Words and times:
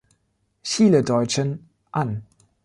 Chile-Deutschen, 0.63 1.69
an. 1.91 2.23